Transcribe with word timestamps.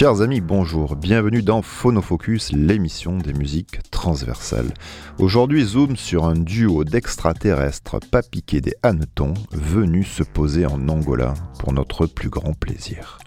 Chers 0.00 0.22
amis, 0.22 0.40
bonjour, 0.40 0.96
bienvenue 0.96 1.42
dans 1.42 1.60
Phonofocus, 1.60 2.52
l'émission 2.52 3.18
des 3.18 3.34
musiques 3.34 3.82
transversales. 3.90 4.72
Aujourd'hui, 5.18 5.62
zoom 5.62 5.94
sur 5.94 6.24
un 6.24 6.36
duo 6.36 6.84
d'extraterrestres 6.84 7.98
pas 8.10 8.22
piqués 8.22 8.62
des 8.62 8.72
hannetons 8.82 9.34
venus 9.52 10.08
se 10.10 10.22
poser 10.22 10.64
en 10.64 10.88
Angola 10.88 11.34
pour 11.58 11.74
notre 11.74 12.06
plus 12.06 12.30
grand 12.30 12.54
plaisir. 12.54 13.18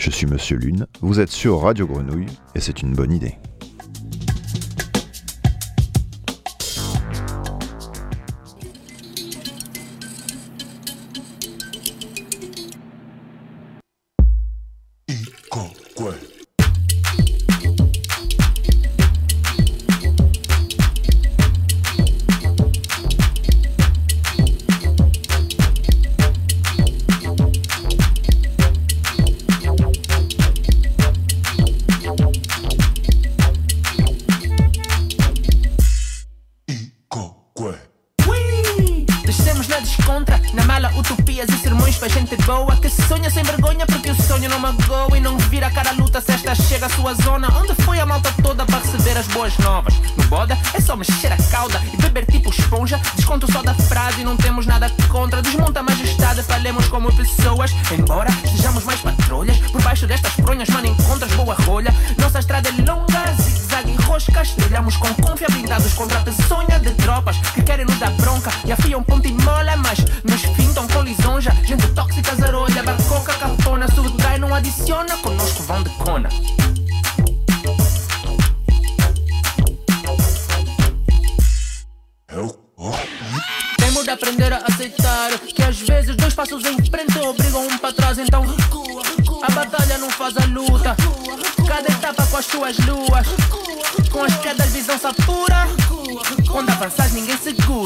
Je 0.00 0.10
suis 0.10 0.26
Monsieur 0.26 0.56
Lune, 0.56 0.88
vous 1.00 1.20
êtes 1.20 1.30
sur 1.30 1.60
Radio 1.60 1.86
Grenouille 1.86 2.26
et 2.56 2.60
c'est 2.60 2.82
une 2.82 2.92
bonne 2.92 3.12
idée. 3.12 3.36
alegrias 41.36 41.48
e 41.50 41.62
sermões 41.62 41.96
para 41.96 42.08
gente 42.08 42.36
boa 42.36 42.76
que 42.76 42.88
sonha 42.88 43.30
sem 43.30 43.42
vergonha 43.42 43.84
porque 43.86 44.10
o 44.10 44.22
sonho 44.22 44.48
não 44.48 44.58
magoa 44.58 45.16
e 45.16 45.20
não 45.20 45.36
vira 45.38 45.70
cara 45.70 45.92
luta 45.92 46.20
se 46.20 46.32
esta 46.32 46.54
chega 46.54 46.86
à 46.86 46.88
sua 46.88 47.14
zona 47.14 47.48
onde 47.58 47.74
foi 47.82 48.00
a 48.00 48.06
malta 48.06 48.32
toda 48.42 48.64
para 48.64 48.78
receber 48.78 49.18
as 49.18 49.26
boas 49.28 49.56
novas. 49.58 49.94
No 50.16 50.24
boda 50.24 50.56
é 50.72 50.80
só 50.80 50.96
mexer 50.96 51.32
a 51.32 51.36
cauda 51.50 51.80
e 51.92 51.96
beber 51.98 52.26
tipo 52.26 52.50
esponja. 52.50 53.00
Desconto 53.14 53.50
só 53.50 53.62
da 53.62 53.74
frase 53.74 54.22
e 54.22 54.24
não 54.24 54.36
temos 54.36 54.66
nada 54.66 54.90
contra. 55.08 55.42
Desmonta 55.42 55.80
a 55.80 55.82
majestade 55.82 56.42
falemos 56.42 56.88
como 56.88 57.14
pessoas. 57.14 57.70
Embora 57.92 58.30
sejamos 58.50 58.84
mais 58.84 59.00
patrulhas 59.00 59.58
por 59.70 59.82
baixo 59.82 60.06
destas 60.06 60.32
pronhas 60.34 60.68
mano 60.70 60.86
encontras 60.86 61.32
boa 61.32 61.54
rolha. 61.54 61.94
Nossa 62.18 62.38
estrada 62.38 62.68
é 62.68 62.72
longa 62.82 63.32
zigue 63.42 63.65
caem 63.76 63.90
em 63.90 63.96
roscas, 63.96 64.50
trilhamos 64.52 64.96
com 64.96 65.12
confiabilidade 65.14 65.86
os 65.86 65.92
contratos 65.92 66.34
sonha 66.48 66.78
de 66.78 66.90
tropas 66.94 67.36
que 67.52 67.62
querem 67.62 67.84
nos 67.84 67.98
dar 67.98 68.10
bronca 68.12 68.50
e 68.64 68.72
afiam 68.72 69.02
ponto 69.02 69.28
e 69.28 69.32
mola, 69.32 69.76
mas 69.76 69.98
nos 70.24 70.40
fintam 70.56 70.88
com 70.88 71.02
lisonja. 71.02 71.50
Gente 71.62 71.86
tóxica, 71.88 72.34
zarolha, 72.36 72.82
barcoca, 72.82 73.34
cartona, 73.34 73.86
surgai 73.88 74.38
não 74.38 74.54
adiciona, 74.54 75.16
conosco 75.18 75.62
vão 75.64 75.82
de 75.82 75.90
cona. 75.90 76.28
É 82.28 82.36
Temos 83.76 84.04
de 84.04 84.10
aprender 84.10 84.52
a 84.54 84.58
aceitar 84.58 85.38
que 85.38 85.62
às 85.62 85.78
vezes 85.80 86.16
dois 86.16 86.34
passos 86.34 86.64
em 86.64 86.82
frente 86.84 87.18
obrigam 87.18 87.66
um 87.66 87.78
para 87.78 87.92
trás, 87.92 88.18
então 88.18 88.42
recua. 88.42 89.02
A 89.42 89.50
batalha 89.50 89.98
não 89.98 90.10
faz 90.10 90.34
a 90.38 90.46
luta. 90.46 90.96
Cada 91.66 91.92
etapa 91.92 92.26
com 92.26 92.36
as 92.36 92.46
suas 92.46 92.78
luas 92.78 93.45
pura. 95.14 95.66
Quando 96.50 96.70
abraças, 96.70 97.12
ninguém 97.12 97.36
segura. 97.36 97.85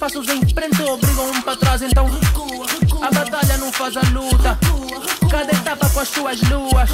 passos 0.00 0.26
em 0.28 0.40
frente 0.48 0.82
obrigam 0.82 1.30
um 1.30 1.42
para 1.42 1.56
trás, 1.56 1.82
então 1.82 2.06
recua. 2.06 2.66
A 3.02 3.10
batalha 3.10 3.58
não 3.58 3.70
faz 3.70 3.98
a 3.98 4.00
luta. 4.00 4.58
Cada 5.30 5.52
etapa 5.52 5.90
com 5.90 6.00
as 6.00 6.08
suas 6.08 6.40
luas. 6.48 6.90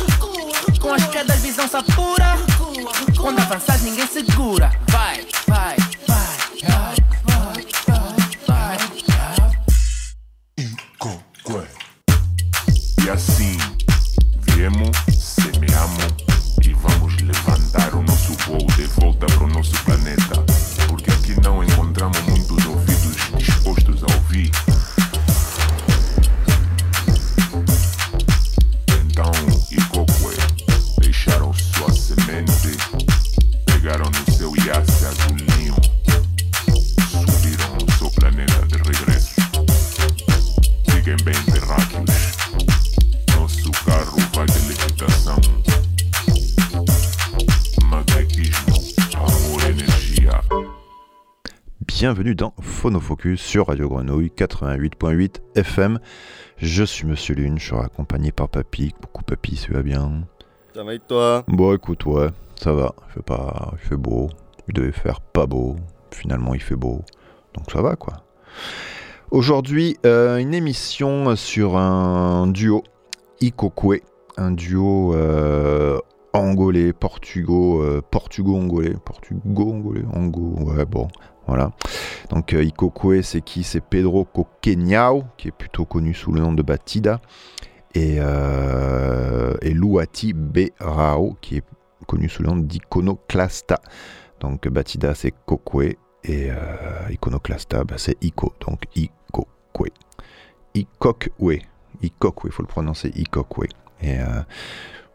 Com 0.80 0.92
as 0.92 1.06
quedas, 1.06 1.38
visão 1.40 1.68
satura 1.68 2.45
bienvenue 52.26 52.34
dans 52.34 52.54
Phonofocus 52.60 53.40
sur 53.40 53.68
Radio 53.68 53.88
Grenouille 53.88 54.32
88.8 54.36 55.42
FM. 55.54 56.00
Je 56.56 56.82
suis 56.82 57.06
Monsieur 57.06 57.36
Lune, 57.36 57.56
je 57.56 57.66
suis 57.66 57.76
accompagné 57.76 58.32
par 58.32 58.48
Papy. 58.48 58.92
Coucou 59.00 59.22
Papy, 59.22 59.54
ça 59.54 59.68
va 59.72 59.82
bien? 59.82 60.24
Ça 60.74 60.82
va 60.82 60.94
et 60.94 60.98
toi? 60.98 61.44
Bon 61.46 61.72
écoute, 61.72 62.04
ouais, 62.06 62.30
ça 62.56 62.72
va. 62.72 62.96
Il 63.06 63.12
fait, 63.14 63.22
pas... 63.22 63.70
il 63.74 63.78
fait 63.78 63.96
beau, 63.96 64.28
il 64.66 64.74
devait 64.74 64.90
faire 64.90 65.20
pas 65.20 65.46
beau. 65.46 65.76
Finalement, 66.10 66.54
il 66.54 66.60
fait 66.60 66.74
beau. 66.74 67.02
Donc 67.54 67.70
ça 67.70 67.80
va 67.80 67.94
quoi. 67.94 68.14
Aujourd'hui, 69.30 69.96
euh, 70.04 70.38
une 70.38 70.52
émission 70.52 71.36
sur 71.36 71.76
un 71.76 72.48
duo 72.48 72.82
Ikokwe, 73.40 74.00
un 74.36 74.50
duo 74.50 75.14
euh, 75.14 76.00
angolais, 76.32 76.92
portugo, 76.92 77.82
euh, 77.82 78.02
portugo-angolais, 78.10 78.96
portugo-angolais, 79.04 80.04
ango, 80.12 80.56
ouais 80.64 80.84
bon, 80.84 81.06
voilà. 81.46 81.72
Donc 82.30 82.52
euh, 82.52 82.64
Ikokwe, 82.64 83.22
c'est 83.22 83.40
qui? 83.40 83.62
C'est 83.62 83.80
Pedro 83.80 84.24
Coqueñao, 84.24 85.24
qui 85.36 85.48
est 85.48 85.52
plutôt 85.52 85.84
connu 85.84 86.14
sous 86.14 86.32
le 86.32 86.40
nom 86.40 86.52
de 86.52 86.62
Batida, 86.62 87.20
et, 87.94 88.16
euh, 88.18 89.54
Luati 89.62 90.32
Berao, 90.32 91.36
qui 91.40 91.58
est 91.58 91.64
connu 92.06 92.28
sous 92.28 92.42
le 92.42 92.48
nom 92.48 92.56
d'Iconoclasta. 92.56 93.80
Donc 94.40 94.68
Batida, 94.68 95.14
c'est 95.14 95.32
Kokwe, 95.46 95.96
et 96.24 96.50
euh, 96.50 97.10
Iconoclasta, 97.10 97.84
bah, 97.84 97.96
c'est 97.98 98.16
Iko, 98.22 98.52
donc 98.66 98.82
Ikokwe. 98.96 99.90
Ikokwe, 100.74 101.62
Ikokwe, 102.02 102.48
il 102.48 102.52
faut 102.52 102.62
le 102.62 102.68
prononcer 102.68 103.12
Ikokwe. 103.14 103.68
Et 104.02 104.18
euh, 104.18 104.42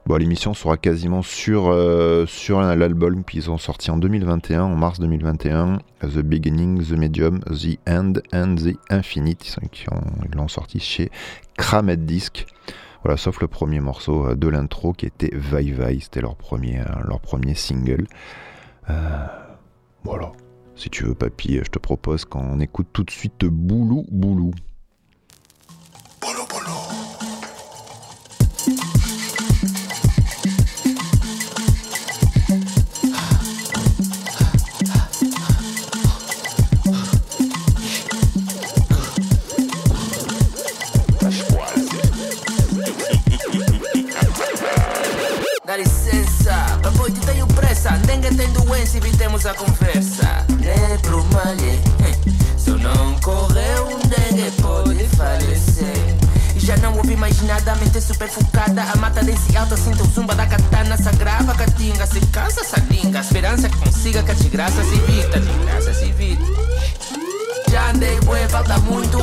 Bon, 0.08 0.16
l'émission 0.18 0.56
sera 0.56 0.78
quasiment 0.78 1.22
sur, 1.22 1.70
euh, 1.70 2.26
sur 2.26 2.60
l'album 2.60 3.24
qu'ils 3.24 3.52
ont 3.52 3.60
sorti 3.60 3.92
en 3.92 3.98
2021, 3.98 4.64
en 4.64 4.76
mars 4.76 5.00
2021, 5.00 5.78
The 6.02 6.20
Beginning, 6.20 6.84
The 6.84 6.94
Medium, 6.94 7.40
The 7.42 7.78
End 7.88 8.14
and 8.34 8.56
The 8.56 8.78
Infinite. 8.90 9.58
Ils 9.62 10.36
l'ont 10.36 10.48
sorti 10.48 10.80
chez 10.80 11.12
Kramet 11.56 11.98
Disc. 11.98 12.48
Voilà, 13.04 13.16
sauf 13.16 13.42
le 13.42 13.48
premier 13.48 13.80
morceau 13.80 14.28
euh, 14.28 14.36
de 14.36 14.48
l'intro 14.48 14.94
qui 14.94 15.06
était 15.06 15.32
Vai 15.34 15.72
Vai, 15.72 16.00
c'était 16.00 16.22
leur 16.22 16.36
premier, 16.36 16.80
euh, 16.80 17.04
leur 17.08 17.20
premier 17.20 17.54
single. 17.54 18.08
voilà, 20.04 20.32
Si 20.76 20.90
tu 20.90 21.04
veux, 21.06 21.14
papy, 21.14 21.60
je 21.64 21.70
te 21.70 21.80
propose 21.80 22.26
qu'on 22.26 22.60
écoute 22.60 22.88
tout 22.92 23.04
de 23.04 23.12
suite 23.12 23.46
Boulou 23.46 24.06
Boulou. 24.12 24.52
Evitemos 48.82 49.46
a 49.46 49.54
conversa. 49.54 50.46
É 50.64 50.98
pro 50.98 51.24
malhe. 51.26 51.80
Se 52.58 52.72
não 52.72 53.14
correr, 53.20 53.80
um 53.82 54.00
dengue 54.00 54.52
pode 54.60 55.04
falecer. 55.16 56.18
Já 56.56 56.76
não 56.78 56.98
ouvi 56.98 57.16
mais 57.16 57.40
nada, 57.44 57.74
a 57.74 57.76
mente 57.76 58.02
super 58.02 58.28
focada. 58.28 58.82
A 58.82 58.96
mata 58.98 59.24
desse 59.24 59.56
alto, 59.56 59.78
sinto 59.78 60.04
o 60.04 60.08
zumba 60.08 60.34
da 60.34 60.48
katana. 60.48 60.98
Sagrava, 60.98 61.54
catinga, 61.54 62.08
se 62.08 62.20
cansa, 62.28 62.64
salinga. 62.64 63.20
A 63.20 63.22
esperança 63.22 63.70
que 63.70 63.78
consiga 63.78 64.24
que 64.24 64.32
a 64.32 64.34
desgraça 64.34 64.84
se 64.84 64.96
evita. 64.96 65.40
Desgraça 65.40 65.94
se 65.94 66.06
evita. 66.06 66.44
Já 67.70 67.92
andei, 67.92 68.20
falta 68.50 68.78
muito. 68.80 69.18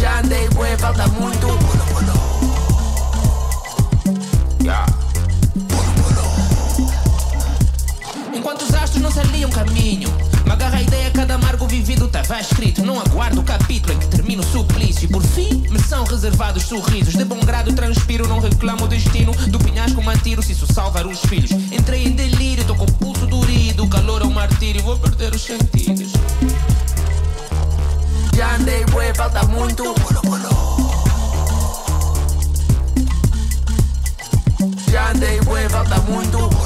Já 0.00 0.18
andei, 0.18 0.48
falta 0.78 1.06
muito. 1.08 1.83
Estava 12.24 12.40
escrito. 12.40 12.84
Não 12.84 13.00
aguardo 13.00 13.40
o 13.40 13.44
capítulo 13.44 13.94
em 13.94 13.98
que 13.98 14.08
termina 14.08 14.42
o 14.42 14.46
suplício. 14.46 15.04
E 15.04 15.08
por 15.08 15.22
fim, 15.22 15.64
me 15.70 15.78
são 15.78 16.04
reservados 16.04 16.64
sorrisos. 16.64 17.14
De 17.14 17.24
bom 17.24 17.38
grado 17.40 17.72
transpiro, 17.72 18.26
não 18.26 18.40
reclamo 18.40 18.84
o 18.84 18.88
destino. 18.88 19.32
Do 19.48 19.58
penhasco 19.58 20.02
tiro 20.22 20.42
se 20.42 20.52
isso 20.52 20.66
salvar 20.72 21.06
os 21.06 21.20
filhos. 21.20 21.50
Entrei 21.50 22.06
em 22.06 22.12
delírio, 22.12 22.64
tô 22.64 22.74
com 22.74 22.84
o 22.84 22.92
pulso 22.92 23.26
durido. 23.26 23.84
O 23.84 23.88
calor 23.88 24.22
é 24.22 24.24
um 24.24 24.30
martírio, 24.30 24.82
vou 24.82 24.98
perder 24.98 25.34
os 25.34 25.42
sentidos. 25.42 26.12
Já 28.34 28.56
andei, 28.56 28.84
bué, 28.86 29.12
falta 29.14 29.44
muito. 29.44 29.94
Já 34.90 35.10
andei, 35.10 35.40
bué, 35.42 35.68
falta 35.68 35.98
muito. 36.02 36.63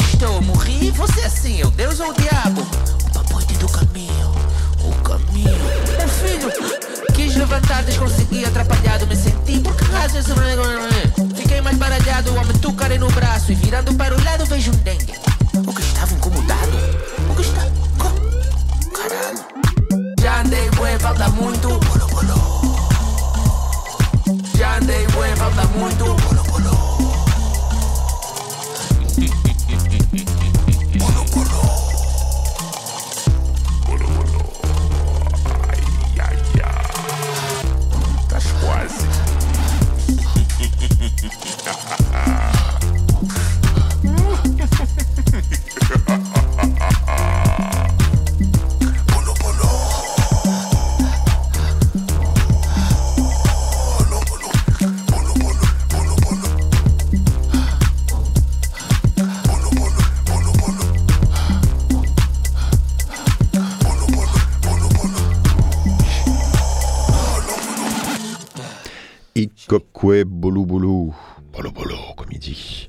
Onde 0.00 0.14
estou. 0.14 0.40
Morri, 0.42 0.90
você 0.92 1.20
assim, 1.20 1.62
o 1.62 1.70
Deus 1.70 2.00
ou 2.00 2.10
o 2.10 2.14
diabo? 2.14 2.62
O 3.06 3.12
papote 3.12 3.52
do 3.54 3.68
caminho, 3.68 4.34
o 4.82 4.94
caminho. 5.02 5.50
O 6.04 6.08
filho 6.08 7.12
quis 7.14 7.36
levantar, 7.36 7.82
desconsegui, 7.82 8.44
atrapalhado, 8.44 9.06
me 9.06 9.16
Ikokwe 69.34 70.24
Bolu 70.24 70.64
Bolu, 70.66 71.12
Bolo 71.52 71.70
Bolo, 71.72 71.96
comme 72.16 72.28
il 72.32 72.38
dit. 72.38 72.88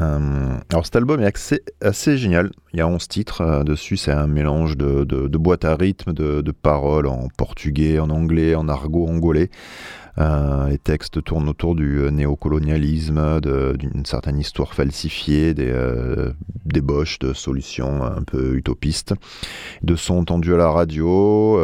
Euh, 0.00 0.56
alors 0.70 0.86
cet 0.86 0.96
album 0.96 1.20
est 1.20 1.60
assez, 1.82 2.16
génial, 2.16 2.50
il 2.72 2.78
y 2.78 2.80
a 2.80 2.86
11 2.86 3.08
titres 3.08 3.40
euh, 3.42 3.62
dessus, 3.62 3.98
c'est 3.98 4.12
un 4.12 4.26
mélange 4.26 4.78
de, 4.78 5.04
de, 5.04 5.38
boîtes 5.38 5.66
à 5.66 5.76
rythme, 5.76 6.14
de, 6.14 6.40
de, 6.40 6.50
paroles 6.50 7.06
en 7.06 7.28
portugais, 7.36 7.98
en 7.98 8.08
anglais, 8.08 8.54
en 8.54 8.68
argot 8.68 9.06
angolais. 9.06 9.50
Euh, 10.18 10.68
les 10.68 10.78
textes 10.78 11.24
tournent 11.24 11.48
autour 11.48 11.74
du 11.74 12.00
euh, 12.00 12.10
néocolonialisme, 12.10 13.40
d'une 13.40 14.04
certaine 14.04 14.38
histoire 14.38 14.74
falsifiée, 14.74 15.54
des 15.54 15.70
euh, 15.70 16.32
débauches 16.66 17.18
de 17.18 17.32
solutions 17.32 18.04
un 18.04 18.22
peu 18.22 18.54
utopistes, 18.54 19.14
de 19.82 19.96
sons 19.96 20.18
entendus 20.18 20.54
à 20.54 20.58
la 20.58 20.70
radio, 20.70 21.58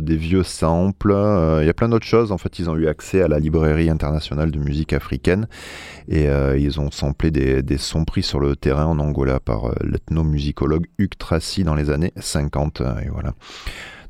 des 0.00 0.16
vieux 0.16 0.42
samples. 0.42 1.14
Il 1.60 1.66
y 1.66 1.70
a 1.70 1.74
plein 1.74 1.88
d'autres 1.88 2.06
choses. 2.06 2.32
En 2.32 2.38
fait, 2.38 2.58
ils 2.58 2.68
ont 2.68 2.76
eu 2.76 2.88
accès 2.88 3.22
à 3.22 3.28
la 3.28 3.38
librairie 3.38 3.90
internationale 3.90 4.50
de 4.50 4.58
musique 4.58 4.92
africaine 4.92 5.46
et 6.08 6.26
ils 6.58 6.80
ont 6.80 6.90
samplé 6.90 7.30
des, 7.30 7.62
des, 7.62 7.78
sons 7.78 8.04
pris 8.04 8.22
sur 8.22 8.40
le 8.40 8.56
terrain 8.56 8.86
en 8.86 8.98
Angola 8.98 9.40
par 9.40 9.70
l'ethnomusicologue 9.82 10.86
Hugues 10.98 11.18
Tracy 11.18 11.64
dans 11.64 11.74
les 11.74 11.90
années 11.90 12.12
50. 12.16 12.82
Et 13.04 13.08
voilà. 13.08 13.32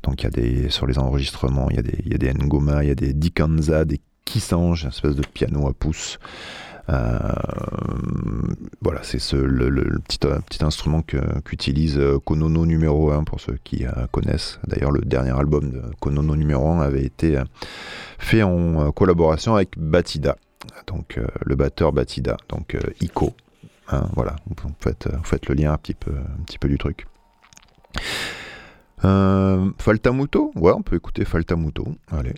Donc 0.07 0.25
sur 0.69 0.87
les 0.87 0.97
enregistrements, 0.97 1.69
il 1.69 1.75
y 1.75 2.13
a 2.15 2.17
des, 2.17 2.33
Ngoma, 2.33 2.83
il 2.83 2.87
y 2.87 2.91
a 2.91 2.95
des 2.95 3.13
Dikanza, 3.13 3.83
des 3.83 3.99
Kisange, 4.23 4.83
une 4.83 4.89
espèce 4.89 5.15
de 5.15 5.23
piano 5.25 5.67
à 5.67 5.73
pouce. 5.73 6.17
Euh, 6.89 7.17
voilà, 8.81 9.01
c'est 9.03 9.19
ce, 9.19 9.35
le, 9.35 9.99
petit, 9.99 10.19
euh, 10.23 10.39
petit 10.39 10.63
instrument 10.63 11.01
qu'utilise 11.43 11.97
euh, 11.97 12.17
Konono 12.19 12.65
numéro 12.65 13.11
1 13.11 13.25
pour 13.25 13.41
ceux 13.41 13.57
qui 13.65 13.85
connaissent. 14.11 14.59
D'ailleurs, 14.65 14.91
le 14.91 15.01
dernier 15.01 15.37
album 15.37 15.71
de 15.71 15.81
Konono 15.99 16.35
numéro 16.37 16.69
1 16.69 16.79
avait 16.79 17.03
été 17.03 17.41
fait 18.17 18.43
en 18.43 18.91
collaboration 18.93 19.55
avec 19.55 19.77
Batida, 19.77 20.37
donc 20.87 21.19
le 21.45 21.55
batteur 21.55 21.91
Batida, 21.91 22.37
donc 22.47 22.77
Ico. 23.01 23.33
Hein, 23.89 24.07
voilà, 24.15 24.35
vous 24.45 24.55
faites, 24.79 25.09
vous 25.13 25.23
faites 25.23 25.47
le 25.47 25.55
lien 25.55 25.73
un 25.73 25.77
petit 25.77 25.93
peu, 25.93 26.11
un 26.11 26.43
petit 26.43 26.57
peu 26.57 26.69
du 26.69 26.77
truc. 26.77 27.05
Euh, 29.05 29.71
Faltamuto? 29.77 30.51
Ouais, 30.55 30.73
on 30.75 30.81
peut 30.81 30.95
écouter 30.95 31.25
Faltamuto. 31.25 31.85
Allez. 32.11 32.33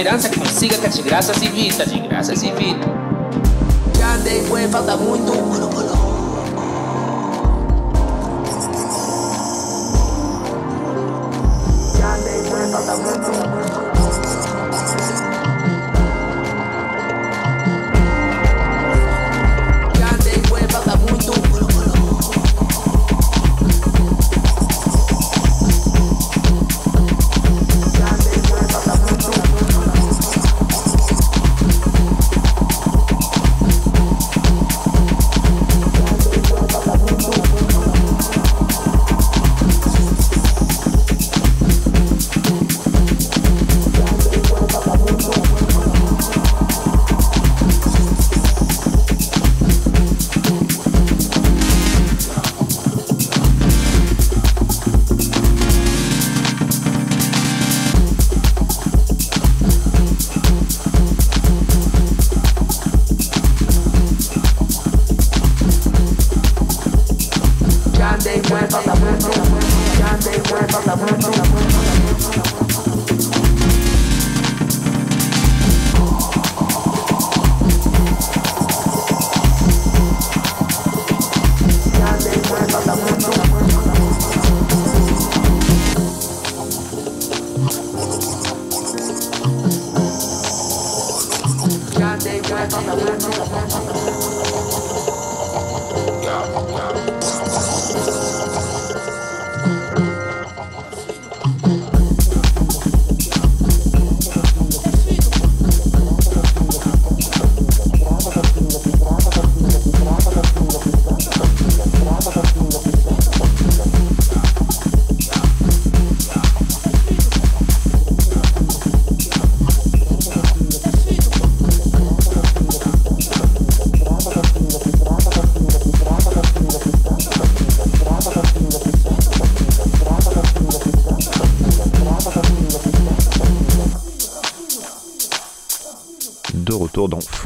esperança 0.00 0.30
que 0.30 0.40
consiga 0.40 0.76
estar 0.76 0.88
de 0.88 1.02
graças 1.02 1.42
e 1.42 1.48
vida, 1.48 1.84
de 1.84 2.00
graças 2.00 2.42
e 2.42 2.50
vida. 2.52 2.89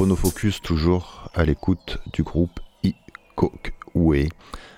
Phonofocus, 0.04 0.60
toujours 0.60 1.30
à 1.34 1.46
l'écoute 1.46 1.98
du 2.12 2.22
groupe 2.22 2.60
Ikokwe. 2.84 4.28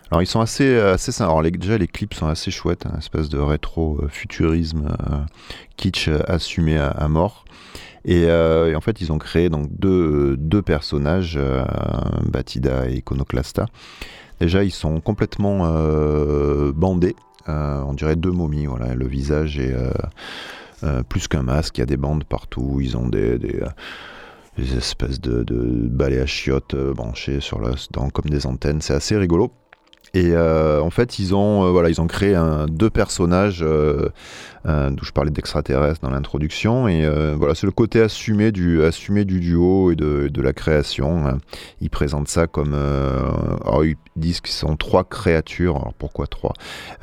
Alors 0.09 0.23
ils 0.23 0.26
sont 0.26 0.40
assez, 0.40 0.78
assez 0.78 1.11
sympas. 1.11 1.33
Alors 1.33 1.42
déjà 1.42 1.78
les 1.78 1.88
clips 1.88 2.14
sont 2.14 2.28
assez 2.28 2.52
chouettes, 2.52 2.87
un 2.87 2.97
espèce 2.99 3.28
de 3.28 3.38
rétro 3.38 3.99
euh, 4.02 4.09
euh, 4.09 5.25
kitsch 5.76 6.06
euh, 6.06 6.21
assumé 6.28 6.78
à, 6.78 7.09
mort. 7.09 7.45
Et, 8.04 8.26
euh, 8.26 8.76
en 8.76 8.80
fait 8.80 9.00
ils 9.00 9.11
ont 9.11 9.18
créé 9.18 9.49
donc 9.49 9.66
deux, 9.76 10.37
deux 10.37 10.62
personnages, 10.62 11.37
euh, 11.37 11.64
Batida 12.23 12.88
et 12.88 12.99
Iconoclasta. 12.99 13.66
Déjà 14.38 14.62
ils 14.62 14.71
sont 14.71 15.00
complètement 15.00 15.62
euh, 15.64 16.71
bandés, 16.71 17.16
Euh, 17.49 17.83
on 17.85 17.95
dirait 17.95 18.14
deux 18.16 18.30
momies. 18.30 18.66
Voilà, 18.66 18.95
le 18.95 19.09
visage 19.09 19.59
est 19.59 19.73
euh, 19.73 19.90
euh, 20.85 21.02
plus 21.02 21.26
qu'un 21.26 21.42
masque. 21.42 21.78
Il 21.78 21.80
y 21.80 21.83
a 21.83 21.87
des 21.87 21.97
bandes 21.97 22.23
partout. 22.23 22.78
Ils 22.80 22.97
ont 22.97 23.09
des, 23.09 23.38
euh, 23.42 23.68
des 24.56 24.76
espèces 24.76 25.20
de, 25.20 25.44
balais 25.88 26.20
à 26.20 26.26
chiottes 26.26 26.75
euh, 26.75 26.94
branchés 26.94 27.40
sur 27.40 27.60
le, 27.60 27.72
dans, 27.90 28.08
comme 28.10 28.30
des 28.30 28.46
antennes. 28.46 28.80
C'est 28.80 28.94
assez 28.94 29.16
rigolo. 29.16 29.52
Et 30.14 30.30
euh, 30.32 30.80
en 30.80 30.90
fait, 30.90 31.18
ils 31.18 31.34
ont, 31.34 31.64
euh, 31.64 32.06
créé 32.06 32.40
deux 32.68 32.88
personnages 32.88 33.64
euh, 34.66 34.90
d'où 34.90 35.04
je 35.04 35.12
parlais 35.12 35.30
d'extraterrestres 35.30 36.00
dans 36.00 36.11
l'introduction. 36.11 36.88
Et 36.88 37.04
euh, 37.04 37.35
voilà, 37.38 37.54
c'est 37.54 37.66
le 37.66 37.73
côté 37.73 38.00
assumé 38.00 38.52
du, 38.52 38.82
assumé 38.82 39.25
du 39.25 39.40
duo 39.40 39.92
et 39.92 39.96
de, 39.96 40.28
de 40.28 40.42
la 40.42 40.52
création. 40.52 41.26
hein. 41.26 41.38
Ils 41.80 41.90
présentent 41.90 42.28
ça 42.28 42.46
comme. 42.46 42.73
euh, 42.75 43.30
alors, 43.64 43.85
ils 43.85 43.96
disent 44.16 44.40
qu'ils 44.40 44.54
sont 44.54 44.76
trois 44.76 45.04
créatures. 45.04 45.76
Alors 45.76 45.94
pourquoi 45.94 46.26
trois? 46.26 46.52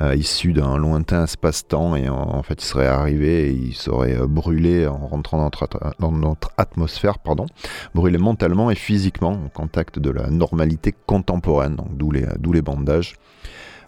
Euh, 0.02 0.14
Issues 0.14 0.52
d'un 0.52 0.76
lointain 0.76 1.24
espace-temps. 1.24 1.96
Et 1.96 2.08
en, 2.08 2.16
en 2.16 2.42
fait, 2.42 2.62
ils 2.62 2.66
seraient 2.66 2.86
arrivés 2.86 3.48
et 3.48 3.52
ils 3.52 3.74
seraient 3.74 4.20
euh, 4.20 4.26
brûlés 4.26 4.86
en 4.86 5.06
rentrant 5.06 5.50
dans 5.98 6.12
notre, 6.12 6.50
atmosphère, 6.56 7.18
pardon, 7.18 7.46
brûlés 7.94 8.18
mentalement 8.18 8.70
et 8.70 8.74
physiquement 8.74 9.32
au 9.32 9.48
contact 9.48 9.98
de 9.98 10.10
la 10.10 10.28
normalité 10.28 10.94
contemporaine. 11.06 11.76
Donc 11.76 11.96
d'où 11.96 12.12
les 12.52 12.62
bandages. 12.62 13.14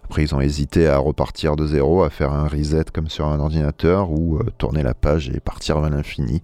Après, 0.09 0.23
ils 0.23 0.33
ont 0.33 0.39
hésité 0.39 0.87
à 0.87 0.97
repartir 0.97 1.57
de 1.57 1.67
zéro, 1.67 2.03
à 2.03 2.09
faire 2.09 2.31
un 2.31 2.47
reset 2.47 2.85
comme 2.93 3.09
sur 3.09 3.27
un 3.27 3.39
ordinateur 3.39 4.09
ou 4.09 4.37
euh, 4.37 4.45
tourner 4.57 4.81
la 4.81 4.93
page 4.93 5.29
et 5.29 5.41
partir 5.41 5.79
vers 5.81 5.89
l'infini. 5.89 6.41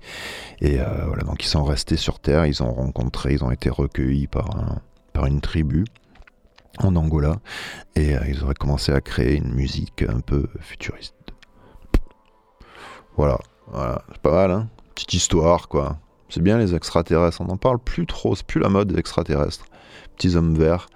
Et 0.59 0.81
euh, 0.81 1.05
voilà, 1.07 1.23
donc 1.23 1.43
ils 1.43 1.47
sont 1.47 1.63
restés 1.63 1.95
sur 1.95 2.19
Terre, 2.19 2.45
ils 2.45 2.61
ont 2.61 2.73
rencontré, 2.73 3.33
ils 3.33 3.43
ont 3.43 3.51
été 3.51 3.69
recueillis 3.69 4.27
par, 4.27 4.49
par 5.13 5.27
une 5.27 5.39
tribu 5.39 5.85
en 6.79 6.95
Angola 6.95 7.37
et 7.95 8.15
euh, 8.15 8.19
ils 8.27 8.43
auraient 8.43 8.53
commencé 8.53 8.91
à 8.91 8.99
créer 8.99 9.37
une 9.37 9.53
musique 9.53 10.03
un 10.07 10.19
peu 10.19 10.47
futuriste. 10.59 11.15
Voilà, 13.15 13.37
voilà, 13.67 14.01
c'est 14.11 14.21
pas 14.21 14.31
mal, 14.31 14.51
hein 14.51 14.67
Petite 14.95 15.13
histoire, 15.13 15.69
quoi. 15.69 15.97
C'est 16.29 16.41
bien 16.41 16.57
les 16.57 16.75
extraterrestres, 16.75 17.41
on 17.41 17.45
n'en 17.45 17.57
parle 17.57 17.79
plus 17.79 18.05
trop, 18.07 18.35
c'est 18.35 18.45
plus 18.45 18.59
la 18.59 18.69
mode 18.69 18.91
des 18.91 18.99
extraterrestres. 18.99 19.65
Petits 20.15 20.35
hommes 20.35 20.55
verts. 20.55 20.87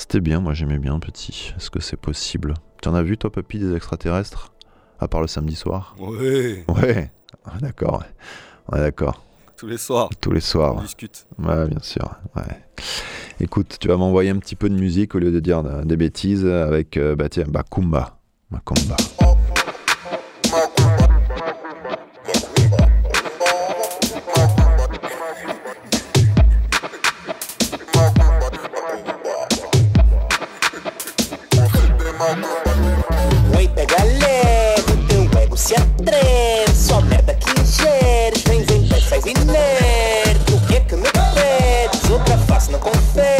C'était 0.00 0.20
bien, 0.22 0.40
moi 0.40 0.54
j'aimais 0.54 0.78
bien 0.78 0.98
petit. 0.98 1.52
Est-ce 1.58 1.68
que 1.68 1.78
c'est 1.78 1.98
possible? 1.98 2.54
Tu 2.80 2.88
en 2.88 2.94
as 2.94 3.02
vu 3.02 3.18
toi, 3.18 3.30
Papy, 3.30 3.58
des 3.58 3.74
extraterrestres? 3.76 4.50
À 4.98 5.08
part 5.08 5.20
le 5.20 5.26
samedi 5.26 5.54
soir? 5.54 5.94
Ouais, 5.98 6.64
Ouais, 6.68 7.10
Ah, 7.44 7.58
d'accord. 7.60 8.02
Ouais, 8.72 8.78
d'accord. 8.78 9.22
tous 9.58 9.66
les 9.66 9.76
soirs, 9.76 10.08
Tous 10.22 10.32
les 10.32 10.40
soirs. 10.40 10.76
on 10.78 10.80
discute. 10.80 11.26
Ouais, 11.38 11.68
bien 11.68 11.80
sûr. 11.82 12.14
Ouais. 12.34 12.42
Écoute, 13.40 13.76
tu 13.78 13.88
vas 13.88 13.98
m'envoyer 13.98 14.30
un 14.30 14.38
petit 14.38 14.56
peu 14.56 14.70
de 14.70 14.74
musique 14.74 15.14
au 15.14 15.18
lieu 15.18 15.30
de 15.30 15.38
dire 15.40 15.58
euh, 15.66 15.82
des 15.84 15.98
bêtises 15.98 16.46
avec, 16.46 16.96
euh, 16.96 17.14
bah 17.14 17.28
tiens, 17.28 17.44
Bakumba. 17.46 18.18
Bakumba. 18.50 18.96
Oi, 33.56 33.68
pega 33.68 34.02
leve, 34.02 35.06
teu 35.08 35.40
ego 35.42 35.56
se 35.56 35.74
atreve 35.74 36.74
Só 36.74 37.00
merda 37.02 37.34
que 37.34 37.50
ingeres 37.60 38.42
Vem, 38.44 38.62
vem, 38.64 39.00
faz 39.02 39.24
inerte 39.26 40.54
O 40.54 40.60
que 40.66 40.76
é 40.76 40.80
que 40.80 40.96
me 40.96 41.10
pedes? 41.10 42.10
Outra 42.10 42.38
face 42.38 42.70
não 42.70 42.78
confere 42.78 43.39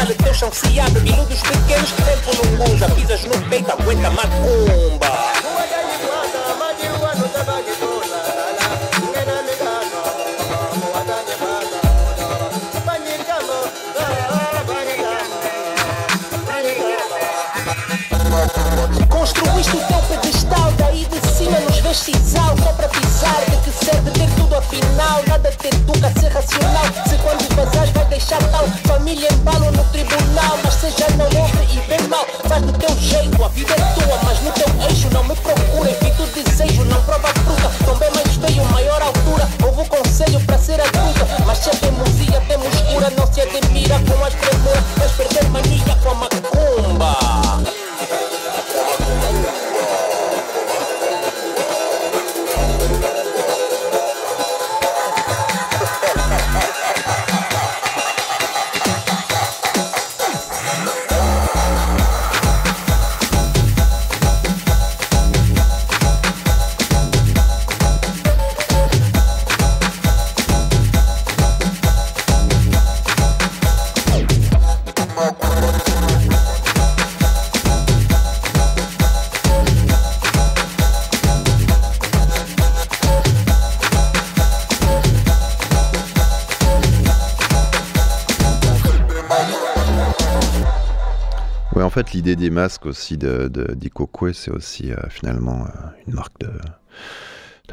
vale. 0.00 0.14
Teu 0.14 0.34
chão 0.34 0.50
se 0.52 0.80
abre, 0.80 1.00
miúdos 1.00 1.40
pequenos, 1.40 1.90
tempo 1.92 2.30
não 2.58 2.74
usa. 2.74 2.88
Pisas 2.90 3.24
no 3.24 3.48
peito, 3.48 3.70
aguenta 3.70 4.10
macumba. 4.10 5.10
Construíste 19.08 19.76
o 19.76 19.80
teu 19.80 19.98
pedestal, 20.08 20.72
daí 20.78 21.04
de 21.04 21.28
cima 21.36 21.60
nos 21.60 21.78
vês 21.78 21.96
sisal 21.98 22.56
Só 22.56 22.72
para 22.72 22.88
pisar, 22.88 23.44
de 23.50 23.56
que 23.58 23.84
serve 23.84 24.10
ter 24.12 24.30
tudo 24.34 24.56
afinal 24.56 25.22
Nada 25.28 25.50
te 25.52 25.68
educa 25.68 26.10
ser 26.18 26.32
racional 26.32 26.84
Se 27.06 27.16
quando 27.18 27.54
vazares 27.54 27.90
vai 27.90 28.04
deixar 28.06 28.42
tal 28.44 28.66
Família 28.86 29.28
em 29.30 29.36
Mas 29.44 29.59
seja 30.80 31.06
não 31.16 31.26
ouve 31.26 31.58
e 31.76 31.80
bem 31.86 32.08
mal. 32.08 32.24
Faz 32.48 32.62
do 32.62 32.72
teu 32.72 32.96
jeito, 32.96 33.44
a 33.44 33.48
vida 33.48 33.74
é 33.74 34.00
tua 34.00 34.18
Mas 34.24 34.40
no 34.40 34.50
teu 34.52 34.66
eixo 34.88 35.08
não 35.12 35.22
me 35.24 35.36
procura 35.36 35.90
Evito 35.90 36.22
o 36.22 36.26
desejo, 36.26 36.84
não 36.84 37.02
prova 37.02 37.28
fruta. 37.28 37.70
Tombei 37.84 38.08
mais 38.10 38.34
feio, 38.36 38.64
maior 38.70 39.02
altura. 39.02 39.46
Houve 39.62 39.82
o 39.82 39.84
conselho 39.84 40.40
para 40.40 40.58
ser 40.58 40.80
adulta. 40.80 41.26
Mas 41.46 41.58
se 41.58 41.68
a 41.68 41.72
teimosia 41.72 42.40
temos 42.48 42.74
cura 42.92 43.10
Não 43.10 43.30
se 43.30 43.40
admira 43.42 44.00
com 44.00 44.24
as 44.24 44.34
premura 44.34 44.99
fait, 92.02 92.12
l'idée 92.12 92.36
des 92.36 92.50
masques 92.50 92.86
aussi 92.86 93.16
de, 93.16 93.48
de 93.48 93.76
c'est 94.32 94.50
aussi 94.50 94.92
euh, 94.92 94.96
finalement 95.08 95.64
euh, 95.64 95.86
une 96.06 96.14
marque 96.14 96.38
de, 96.40 96.50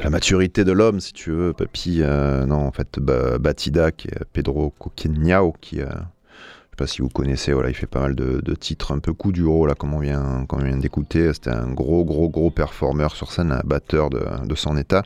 la 0.02 0.10
maturité 0.10 0.64
de 0.64 0.72
l'homme, 0.72 1.00
si 1.00 1.12
tu 1.12 1.30
veux. 1.30 1.52
Papy, 1.52 2.02
euh, 2.02 2.46
non, 2.46 2.66
en 2.66 2.72
fait, 2.72 2.98
Ba- 2.98 3.38
Batida, 3.38 3.90
qui 3.90 4.08
est 4.08 4.24
Pedro 4.32 4.70
Coquinhao, 4.78 5.54
qui, 5.60 5.80
euh, 5.80 5.86
je 5.86 5.90
sais 5.90 6.76
pas 6.76 6.86
si 6.86 7.02
vous 7.02 7.08
connaissez, 7.08 7.52
voilà, 7.52 7.68
il 7.68 7.74
fait 7.74 7.86
pas 7.86 8.00
mal 8.00 8.14
de, 8.14 8.40
de 8.40 8.54
titres 8.54 8.92
un 8.92 8.98
peu 8.98 9.12
coup 9.12 9.32
du 9.32 9.42
là, 9.42 9.74
comme 9.74 9.94
on 9.94 10.00
vient, 10.00 10.46
vient 10.62 10.76
d'écouter. 10.76 11.32
C'était 11.32 11.50
un 11.50 11.72
gros, 11.72 12.04
gros, 12.04 12.28
gros 12.28 12.50
performeur 12.50 13.16
sur 13.16 13.32
scène, 13.32 13.52
un 13.52 13.62
batteur 13.64 14.10
de, 14.10 14.24
de 14.44 14.54
son 14.54 14.76
état. 14.76 15.02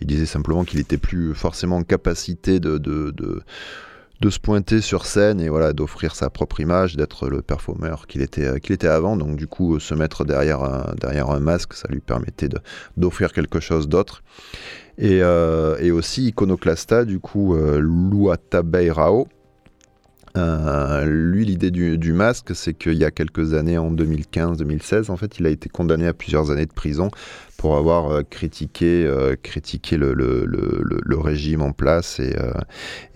Il 0.00 0.06
disait 0.06 0.26
simplement 0.26 0.64
qu'il 0.64 0.80
était 0.80 0.98
plus 0.98 1.34
forcément 1.34 1.76
en 1.76 1.82
capacité 1.82 2.60
de, 2.60 2.78
de, 2.78 3.10
de, 4.24 4.30
se 4.30 4.38
pointer 4.38 4.80
sur 4.80 5.06
scène 5.06 5.40
et 5.40 5.48
voilà 5.48 5.72
d'offrir 5.72 6.14
sa 6.14 6.30
propre 6.30 6.60
image, 6.60 6.96
d'être 6.96 7.28
le 7.28 7.42
performeur 7.42 8.06
qu'il 8.06 8.22
était, 8.22 8.60
qu'il 8.60 8.74
était 8.74 8.88
avant. 8.88 9.16
Donc 9.16 9.36
du 9.36 9.46
coup, 9.46 9.78
se 9.78 9.94
mettre 9.94 10.24
derrière 10.24 10.62
un, 10.62 11.40
masque, 11.40 11.74
ça 11.74 11.88
lui 11.88 12.00
permettait 12.00 12.48
d'offrir 12.96 13.32
quelque 13.32 13.60
chose 13.60 13.88
d'autre. 13.88 14.22
Et, 14.98 15.20
euh, 15.22 15.76
et 15.80 15.90
aussi 15.90 16.28
Iconoclasta, 16.28 17.04
du 17.04 17.18
coup, 17.18 17.54
euh, 17.54 17.80
Luatabeirao. 17.80 19.28
Euh, 20.36 21.04
lui, 21.04 21.44
l'idée 21.44 21.70
du, 21.70 21.96
du 21.96 22.12
masque, 22.12 22.56
c'est 22.56 22.74
qu'il 22.74 22.94
y 22.94 23.04
a 23.04 23.10
quelques 23.12 23.54
années, 23.54 23.78
en 23.78 23.92
2015-2016, 23.92 25.10
en 25.10 25.16
fait, 25.16 25.38
il 25.38 25.46
a 25.46 25.50
été 25.50 25.68
condamné 25.68 26.08
à 26.08 26.14
plusieurs 26.14 26.50
années 26.50 26.66
de 26.66 26.72
prison 26.72 27.10
pour 27.64 27.78
avoir 27.78 28.10
euh, 28.10 28.22
critiqué, 28.28 29.06
euh, 29.06 29.36
critiqué 29.42 29.96
le, 29.96 31.16
régime 31.16 31.62
en 31.62 31.72
place 31.72 32.20
et, 32.20 32.36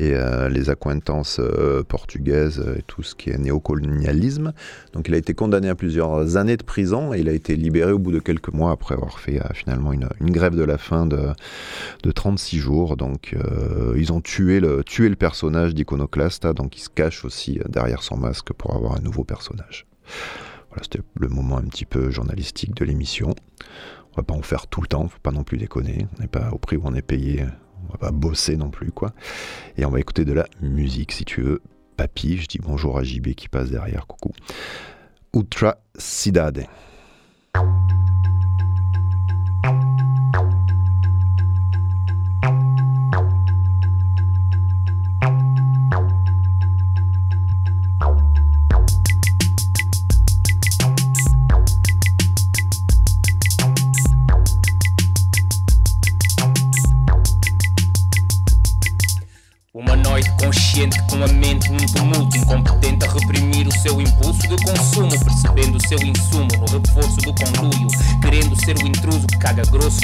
euh, 0.01 0.49
les 0.49 0.71
accointances 0.71 1.39
portugaises 1.87 2.65
et 2.79 2.81
tout 2.87 3.03
ce 3.03 3.15
qui 3.15 3.29
est 3.29 3.37
néocolonialisme. 3.37 4.55
Donc 4.95 5.09
il 5.09 5.15
a 5.15 5.19
été 5.19 5.35
condamné 5.35 5.69
à 5.69 5.75
plusieurs 5.75 6.39
années 6.39 6.57
de 6.57 6.63
prison 6.63 7.13
et 7.13 7.19
il 7.19 7.29
a 7.29 7.33
été 7.33 7.57
libéré 7.57 7.93
au 7.93 7.99
bout 7.99 8.11
de 8.11 8.21
quelques 8.21 8.49
mois 8.49 8.71
après 8.71 8.95
avoir 8.95 9.21
fait 9.21 9.39
finalement 9.53 9.93
une, 9.93 10.09
grève 10.23 10.57
de 10.57 10.65
la 10.65 10.79
faim 10.79 11.05
de, 11.05 11.29
de 12.03 12.11
36 12.11 12.57
jours. 12.57 12.97
Donc 12.97 13.37
ils 13.97 14.15
ont 14.15 14.23
tué 14.23 14.61
le, 14.61 14.83
personnage 15.15 15.75
d'Iconoclasta, 15.75 16.55
donc 16.55 16.79
il 16.79 16.81
se 16.81 16.89
cache 16.89 17.27
aussi 17.27 17.61
derrière 17.69 18.03
son 18.03 18.17
masque 18.17 18.55
pour 18.55 18.75
avoir 18.75 18.97
un 18.97 19.01
nouveau 19.01 19.25
personnage. 19.25 19.87
Voilà, 20.71 20.85
c'était 20.85 21.05
le 21.21 21.29
moment 21.29 21.59
un 21.59 21.65
petit 21.65 21.85
peu 21.85 22.11
journalistique 22.11 22.75
de 22.75 22.87
l'émission. 22.87 23.35
Pas 24.23 24.35
en 24.35 24.43
faire 24.43 24.67
tout 24.67 24.81
le 24.81 24.89
temps, 24.89 25.07
faut 25.09 25.19
pas 25.21 25.31
non 25.31 25.45
plus 25.45 25.59
déconner. 25.59 26.07
On 26.17 26.23
n'est 26.23 26.29
pas 26.29 26.51
au 26.53 26.59
prix 26.59 26.77
où 26.77 26.83
on 26.85 26.95
est 26.95 27.03
payé, 27.03 27.45
on 27.89 27.93
va 27.93 27.99
pas 27.99 28.11
bosser 28.11 28.57
non 28.57 28.71
plus, 28.71 28.91
quoi. 28.91 29.13
Et 29.77 29.85
on 29.85 29.91
va 29.91 30.01
écouter 30.01 30.25
de 30.25 30.33
la 30.33 30.47
musique, 30.61 31.13
si 31.13 31.25
tu 31.25 31.43
veux. 31.43 31.63
Papy, 31.97 32.37
je 32.37 32.47
dis 32.47 32.59
bonjour 32.59 32.99
à 32.99 33.03
JB 33.03 33.35
qui 33.35 33.49
passe 33.49 33.71
derrière, 33.71 34.07
coucou. 34.07 34.33
Ultra 35.35 35.79
Cidade. 35.97 36.67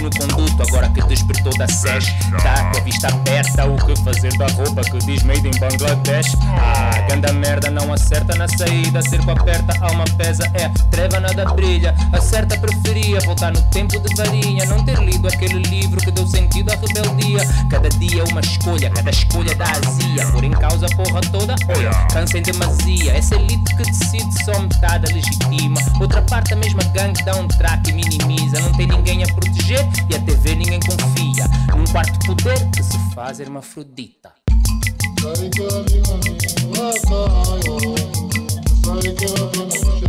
No 0.04 0.10
conduto 0.10 0.62
Agora 0.62 0.88
que 0.90 1.02
despertou 1.02 1.56
da 1.56 1.66
SES 1.66 2.04
Tá 2.42 2.70
com 2.70 2.78
a 2.78 2.80
vista 2.82 3.08
aberta 3.08 3.66
O 3.66 3.76
que 3.84 3.96
fazer 4.02 4.36
da 4.36 4.46
roupa 4.48 4.82
que 4.82 4.98
diz 4.98 5.22
made 5.22 5.46
in 5.46 5.58
Bangladesh. 5.58 6.36
Ah, 6.42 7.06
ganda 7.08 7.32
merda 7.32 7.70
não 7.70 7.92
acerta 7.92 8.36
na 8.36 8.46
saída 8.46 9.02
Cerco 9.02 9.30
aperta, 9.30 9.72
alma 9.80 10.04
pesa, 10.16 10.44
é 10.54 10.68
Treva 10.90 11.18
nada 11.20 11.44
brilha, 11.52 11.94
acerta 12.12 12.56
preferia 12.58 13.20
Voltar 13.20 13.52
no 13.52 13.62
tempo 13.70 13.98
de 13.98 14.14
varinha 14.16 14.64
Não 14.66 14.84
ter 14.84 14.98
lido 14.98 15.26
aquele 15.26 15.58
livro 15.60 16.00
que 16.00 16.10
deu 16.10 16.26
sentido 16.26 16.70
à 16.70 16.74
rebeldia. 16.74 17.40
Cada 17.70 17.88
dia 17.88 18.24
uma 18.24 18.40
escolha, 18.40 18.90
cada 18.90 19.10
escolha 19.10 19.54
da 19.54 19.64
azia. 19.64 20.26
Por 20.32 20.44
em 20.44 20.50
causa 20.50 20.86
a 20.86 20.96
porra 20.96 21.20
toda, 21.32 21.54
olha, 21.68 21.90
cansa 22.12 22.38
em 22.38 22.42
demasia. 22.42 23.12
Essa 23.12 23.34
elite 23.36 23.74
que 23.76 23.82
decide 23.84 24.44
só 24.44 24.58
metade 24.60 25.10
a 25.10 25.14
legitima 25.14 25.80
Outra 26.00 26.22
parte 26.22 26.52
a 26.52 26.56
mesma 26.56 26.82
gangue 26.92 27.22
dá 27.24 27.36
um 27.36 27.48
traque 27.48 27.90
e 27.90 27.92
minimiza. 27.92 28.60
Não 28.60 28.72
tem 28.72 28.86
ninguém 28.86 29.22
a 29.24 29.26
proteger 29.26 29.86
e 30.10 30.14
a 30.14 30.20
TV 30.20 30.54
ninguém 30.54 30.80
confia. 30.80 31.46
Num 31.76 31.84
quarto 31.92 32.18
poder 32.26 32.70
que 32.70 32.82
se 32.82 32.98
faz 33.14 33.40
hermafrodita. 33.40 34.32
Seu 39.60 40.03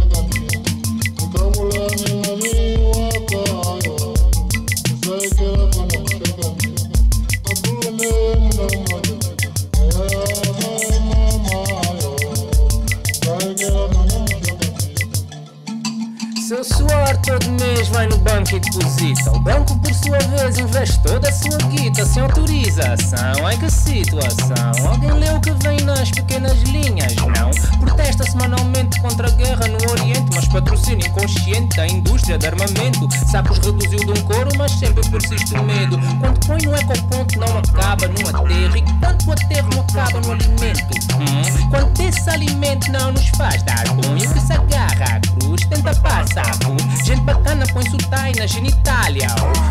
todo 17.26 17.50
mês 17.52 17.88
vai 17.90 18.08
no 18.08 18.18
banco 18.18 18.56
e 18.56 18.60
deposita. 18.60 19.32
O 19.32 19.40
banco, 19.40 19.78
por 19.80 19.94
sua 19.94 20.20
vez, 20.20 20.60
investe 20.60 21.00
toda 21.02 21.28
a 21.28 21.32
sua 21.32 21.58
guita 21.70 22.06
sem 22.06 22.22
autorização. 22.22 23.46
Ai 23.46 23.58
que 23.58 23.70
situação! 23.70 24.88
Alguém 24.88 25.12
leu 25.12 25.36
o 25.36 25.42
que 25.42 25.52
vem 25.64 25.82
nas 25.82 26.12
pequenas 26.12 26.62
linhas? 26.64 27.16
Não. 27.16 27.52
Protesta 27.80 28.24
semanalmente 28.24 29.02
contra 29.02 29.28
a 29.28 29.32
guerra 29.32 29.68
no 29.68 29.92
Oriente, 29.92 30.30
mas 30.36 30.48
patrocínio 30.48 31.08
inconsciente 31.08 31.76
da 31.76 31.88
indústria 31.88 32.38
de 32.38 32.46
armamento. 32.46 33.10
Sacos 33.26 33.58
reduziu 33.58 34.00
de 34.00 34.12
um 34.12 34.24
couro, 34.24 34.52
mas 34.58 34.72
sempre 34.74 35.10
persiste 35.10 35.56
o 35.56 35.64
medo. 35.64 35.98
Quando 36.20 36.46
põe 36.46 36.62
no 36.64 36.76
ecoponto, 36.76 37.40
não 37.40 37.58
acaba 37.58 38.08
no 38.08 38.30
aterro. 38.30 38.78
E 38.78 38.84
quando 39.00 39.28
o 39.28 39.32
aterro 39.32 39.70
não 39.74 39.82
acaba 39.82 40.22
no 40.22 40.32
alimento? 40.32 40.86
Hum? 41.16 41.70
Quando 41.72 42.00
esse 42.02 42.30
alimento 42.30 42.92
não 42.92 43.12
nos 43.12 43.28
faz 43.30 43.64
dar 43.64 43.84
punho, 43.86 44.32
que 44.32 44.40
se 44.40 44.54
agarra 44.54 45.16
à 45.16 45.20
cruz, 45.20 45.62
tenta 45.68 45.96
passar 45.96 46.58
por. 46.60 46.76
Gente 47.16 47.24
bacana 47.24 47.66
põe 47.72 47.90
sotai 47.90 48.34
na 48.38 48.46
genitália. 48.46 49.28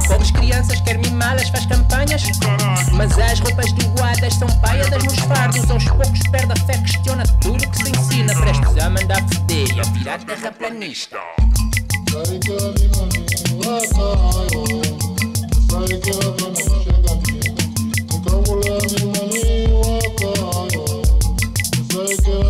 Pobres 0.09 0.30
crianças 0.30 0.80
quer 0.80 0.96
mimá-las, 0.96 1.50
faz 1.50 1.66
campanhas. 1.66 2.22
Mas 2.92 3.18
as 3.18 3.38
roupas 3.40 3.70
doadas 3.72 4.35
são 4.35 4.48
paiadas 4.61 5.04
nos 5.04 5.18
fardos. 5.18 5.70
Aos 5.70 5.85
poucos 5.85 6.20
perde 6.30 6.52
a 6.52 6.57
fé, 6.64 6.78
questiona 6.78 7.22
tudo 7.42 7.68
que 7.68 7.76
se 7.76 7.90
ensina. 7.90 8.35
Prestes 8.35 8.78
a 8.78 8.88
mandar 8.88 9.22
foder 9.28 9.76
e 9.76 9.80
a 9.80 9.83
virar 9.83 10.18
terraplanista. 10.20 11.18
Há 22.40 22.43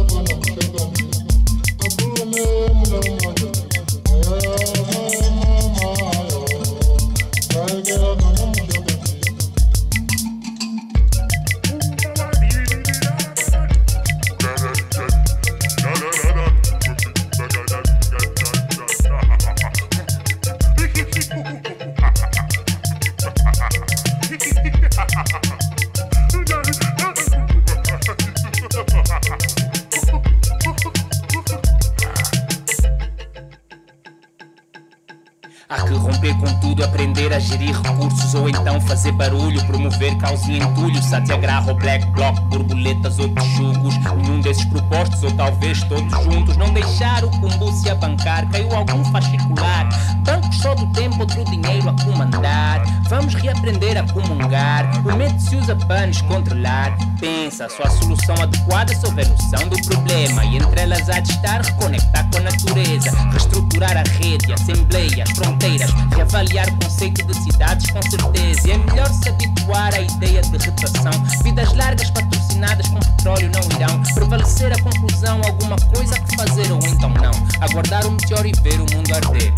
a 37.35 37.39
gerir 37.41 37.75
recursos 37.83 38.33
ou 38.35 38.49
então 38.49 38.81
fazer 38.81 39.11
barulho, 39.11 39.61
promover 39.67 40.17
causa 40.19 40.53
e 40.53 40.59
entulho, 40.59 41.03
satyagraha 41.03 41.69
ou 41.69 41.75
black 41.77 42.07
block, 42.13 42.41
borboletas 42.43 43.19
ou 43.19 43.29
jugos, 43.57 43.97
nenhum 43.99 44.41
desses 44.41 44.65
propostos 44.67 45.21
ou 45.25 45.33
talvez 45.33 45.83
todos 45.85 46.13
juntos, 46.23 46.57
não 46.57 46.73
deixar 46.73 47.25
o 47.25 47.31
cumbu 47.31 47.73
se 47.73 47.91
abancar, 47.91 48.49
caiu 48.51 48.73
algum 48.73 49.05
fascicular, 49.07 49.89
bancos 50.25 50.57
só 50.59 50.75
do 50.75 50.87
tempo, 50.93 51.21
outro 51.21 51.45
dinheiro 51.45 51.89
a 51.89 52.05
comandar, 52.05 52.83
vamos 53.09 53.35
reaprender 53.35 53.97
a 53.99 54.13
comungar, 54.13 54.91
o 55.07 55.17
medo 55.17 55.39
se 55.41 55.57
usa 55.57 55.77
para 55.77 56.07
nos 56.07 56.21
controlar, 56.23 56.97
pensa, 57.21 57.69
só 57.69 57.85
a 57.85 57.91
solução 57.91 58.35
adequada 58.43 58.95
se 58.95 59.07
houver 59.07 59.29
noção 59.29 59.69
do 59.69 59.81
problema, 59.83 60.45
e 60.45 60.57
entre 60.57 60.81
elas 60.81 61.09
há 61.09 61.21
de 61.21 61.31
estar 61.31 61.63
reconectar 61.63 62.29
com 62.31 62.39
a 62.39 62.41
natureza, 62.43 63.11
reestruturar 63.31 63.97
a 63.97 64.03
rede, 64.03 64.53
assembleias, 64.53 65.31
fronteiras, 65.31 65.91
reavaliar 66.15 66.69
o 66.69 66.85
conceito 66.85 67.27
de 67.27 67.35
cidades 67.43 67.91
com 67.91 68.03
certeza. 68.03 68.69
E 68.69 68.73
é 68.73 68.79
melhor 68.79 69.09
se 69.09 69.29
habituar 69.29 69.95
à 69.95 70.01
ideia 70.01 70.43
de 70.43 70.59
retração. 70.59 71.13
Vidas 71.43 71.73
largas 71.75 72.11
patrocinadas 72.11 72.89
com 72.89 73.01
petróleo 73.01 73.51
não 73.53 73.77
irão 73.77 74.03
prevalecer 74.15 74.73
a 74.73 74.83
conclusão, 74.83 75.41
alguma 75.45 75.77
coisa 75.95 76.19
que 76.19 76.37
fazer 76.37 76.73
ou 76.73 76.79
então 76.87 77.11
não. 77.11 77.33
Aguardar 77.61 78.07
o 78.07 78.13
meteoro 78.13 78.47
e 78.47 78.53
ver 78.63 78.81
o 78.81 78.87
mundo 78.95 79.15
arder. 79.15 79.53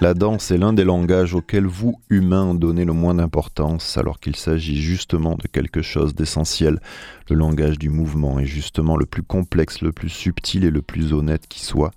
La 0.00 0.14
danse 0.14 0.52
est 0.52 0.58
l'un 0.58 0.72
des 0.72 0.84
langages 0.84 1.34
auxquels 1.34 1.66
vous, 1.66 2.00
humains, 2.08 2.54
donnez 2.54 2.84
le 2.84 2.92
moins 2.92 3.14
d'importance, 3.14 3.98
alors 3.98 4.20
qu'il 4.20 4.36
s'agit 4.36 4.80
justement 4.80 5.34
de 5.34 5.48
quelque 5.48 5.82
chose 5.82 6.14
d'essentiel. 6.14 6.78
Le 7.28 7.34
langage 7.34 7.80
du 7.80 7.90
mouvement 7.90 8.38
est 8.38 8.44
justement 8.44 8.96
le 8.96 9.06
plus 9.06 9.24
complexe, 9.24 9.82
le 9.82 9.90
plus 9.90 10.08
subtil 10.08 10.64
et 10.64 10.70
le 10.70 10.82
plus 10.82 11.12
honnête 11.12 11.48
qui 11.48 11.64
soit. 11.64 11.90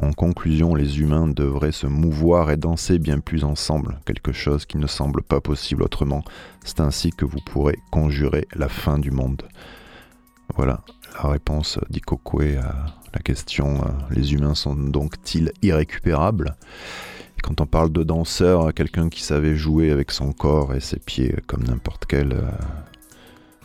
En 0.00 0.12
conclusion, 0.12 0.76
les 0.76 1.00
humains 1.00 1.26
devraient 1.26 1.72
se 1.72 1.88
mouvoir 1.88 2.52
et 2.52 2.56
danser 2.56 3.00
bien 3.00 3.18
plus 3.18 3.42
ensemble, 3.42 3.98
quelque 4.06 4.32
chose 4.32 4.64
qui 4.64 4.78
ne 4.78 4.86
semble 4.86 5.22
pas 5.22 5.40
possible 5.40 5.82
autrement. 5.82 6.22
C'est 6.64 6.78
ainsi 6.78 7.10
que 7.10 7.24
vous 7.24 7.40
pourrez 7.44 7.80
conjurer 7.90 8.46
la 8.54 8.68
fin 8.68 9.00
du 9.00 9.10
monde. 9.10 9.42
Voilà 10.54 10.80
la 11.20 11.30
réponse 11.30 11.80
d'Ikokwe 11.90 12.58
à 12.62 12.86
la 13.12 13.20
question 13.20 13.82
euh, 13.82 13.88
les 14.10 14.34
humains 14.34 14.54
sont 14.54 14.76
donc-ils 14.76 15.52
irrécupérables? 15.62 16.54
Quand 17.42 17.60
on 17.60 17.66
parle 17.66 17.90
de 17.92 18.02
danseur, 18.02 18.72
quelqu'un 18.74 19.08
qui 19.08 19.22
savait 19.22 19.54
jouer 19.56 19.90
avec 19.90 20.10
son 20.10 20.32
corps 20.32 20.74
et 20.74 20.80
ses 20.80 20.98
pieds 20.98 21.34
comme 21.46 21.62
n'importe 21.64 22.04
quel 22.06 22.32
euh, 22.32 22.50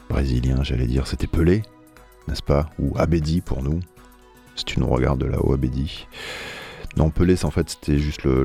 brésilien, 0.09 0.63
j'allais 0.63 0.87
dire, 0.87 1.07
c'était 1.07 1.27
Pelé, 1.27 1.63
n'est-ce 2.27 2.43
pas? 2.43 2.69
Ou 2.79 2.93
Abedi 2.97 3.41
pour 3.41 3.63
nous, 3.63 3.79
si 4.55 4.65
tu 4.65 4.79
nous 4.79 4.87
regardes 4.87 5.19
de 5.19 5.25
là-haut, 5.25 5.53
Abedi. 5.53 6.07
Non, 6.95 7.09
Pelé, 7.09 7.43
en 7.43 7.49
fait, 7.51 7.69
c'était 7.71 7.97
juste 7.97 8.23
le, 8.23 8.43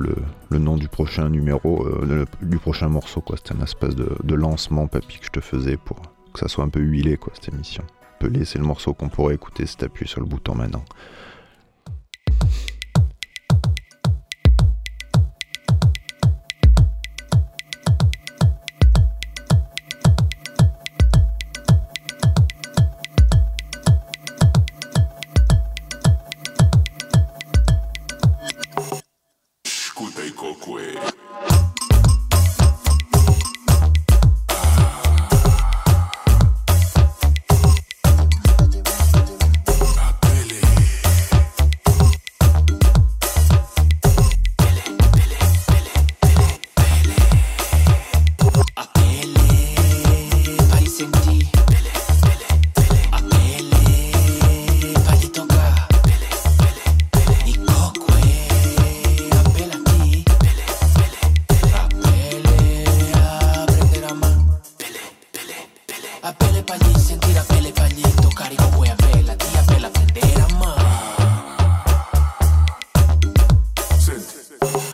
le- 0.51 0.59
nom 0.59 0.77
du 0.77 0.89
prochain 0.89 1.29
numéro, 1.29 1.87
euh, 1.87 2.25
du 2.41 2.57
prochain 2.59 2.89
morceau, 2.89 3.21
quoi. 3.21 3.37
C'était 3.37 3.55
un 3.61 3.63
espèce 3.63 3.95
de, 3.95 4.17
de 4.25 4.35
lancement, 4.35 4.87
papy, 4.87 5.19
que 5.19 5.27
je 5.27 5.31
te 5.31 5.41
faisais 5.41 5.77
pour 5.77 6.01
que 6.33 6.41
ça 6.41 6.49
soit 6.49 6.65
un 6.65 6.71
peu 6.71 6.81
huilé, 6.81 7.19
quoi, 7.19 7.33
cette 7.35 7.53
émission. 7.53 7.85
Pelé, 8.21 8.47
c'est 8.47 8.59
le 8.59 8.65
morceau 8.65 8.95
qu'on 8.95 9.11
pourrait 9.11 9.35
écouter 9.35 9.67
si 9.67 9.77
t'appuies 9.77 10.09
sur 10.09 10.21
le 10.21 10.27
bouton 10.27 10.55
maintenant. 10.55 10.85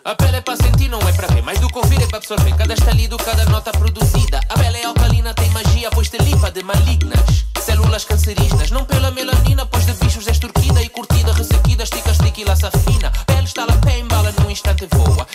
A 0.06 0.14
pele 0.14 0.36
é 0.36 0.40
para 0.42 0.54
sentir, 0.56 0.90
não 0.90 0.98
é 1.08 1.12
para 1.12 1.28
ver. 1.28 1.42
Mais 1.42 1.58
do 1.58 1.66
que 1.66 1.78
ouvir 1.78 2.02
é 2.02 2.06
para 2.06 2.18
absorver. 2.18 2.54
Cada 2.54 2.74
estalido, 2.74 3.16
cada 3.16 3.46
nota 3.46 3.72
produzida. 3.72 4.38
A 4.50 4.54
pele 4.54 4.76
é 4.76 4.84
alcalina, 4.84 5.32
tem 5.32 5.48
magia, 5.48 5.88
pois 5.90 6.10
te 6.10 6.18
limpa 6.18 6.50
de 6.50 6.62
malignas. 6.62 7.46
Células 7.58 8.04
cancerígenas, 8.04 8.70
não 8.70 8.84
pela 8.84 9.10
melanina, 9.10 9.64
pois 9.64 9.86
de 9.86 9.94
bichos 9.94 10.26
és 10.26 10.38
turquida 10.38 10.82
e 10.82 10.90
curtida, 10.90 11.32
ressequida, 11.32 11.84
estica, 11.84 12.10
estica 12.10 12.38
e 12.38 12.44
laça 12.44 12.70
fina. 12.70 13.10
Pele 13.24 13.44
está 13.44 13.64
lá, 13.64 13.72
pé 13.78 13.98
embala, 13.98 14.30
num 14.42 14.50
instante 14.50 14.86
voa. 14.92 15.26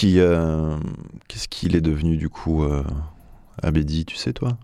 Qui, 0.00 0.18
euh, 0.20 0.76
qu'est-ce 1.28 1.46
qu'il 1.48 1.76
est 1.76 1.80
devenu 1.82 2.16
du 2.16 2.28
coup, 2.30 2.64
euh, 2.64 2.82
Abedi, 3.62 4.06
tu 4.06 4.16
sais 4.16 4.32
toi? 4.32 4.56